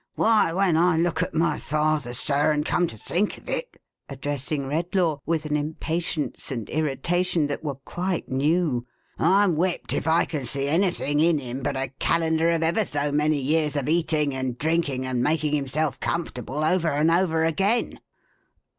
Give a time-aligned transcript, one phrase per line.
[0.15, 4.63] "Why, when I look at my father, sir, and come to think of it," addressing
[4.65, 8.87] Redlaw, with an impatience and irritation that were quite new,"
[9.19, 13.11] I'm whipped if I can see anything in him but a calendar of ever so
[13.11, 17.99] many years of eating and drinking, and making himself comfortable, over and over again."